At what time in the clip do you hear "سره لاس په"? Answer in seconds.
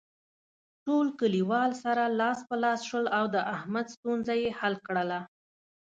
1.83-2.55